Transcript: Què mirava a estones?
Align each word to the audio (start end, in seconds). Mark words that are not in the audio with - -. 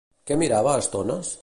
Què 0.29 0.37
mirava 0.43 0.73
a 0.73 0.81
estones? 0.85 1.35